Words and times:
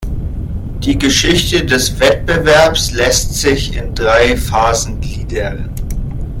Die 0.79 0.97
Geschichte 0.97 1.63
des 1.63 1.99
Wettbewerbs 1.99 2.91
lässt 2.93 3.35
sich 3.35 3.75
in 3.75 3.93
drei 3.93 4.35
Phasen 4.35 4.99
gliedern. 4.99 5.69